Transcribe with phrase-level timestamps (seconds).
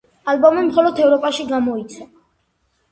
[0.31, 2.11] ალბომი მხოლოდ ევროპაში გამოიცა.